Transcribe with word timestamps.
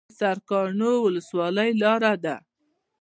د 0.09 0.11
سرکانو 0.19 0.91
ولسوالۍ 1.05 1.69
لاره 1.81 2.13
ده 2.23 2.35